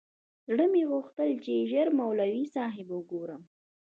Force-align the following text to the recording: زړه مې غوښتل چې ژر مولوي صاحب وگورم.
زړه 0.51 0.65
مې 0.71 0.83
غوښتل 0.91 1.29
چې 1.43 1.67
ژر 1.71 1.87
مولوي 1.99 2.45
صاحب 2.55 2.87
وگورم. 2.91 3.41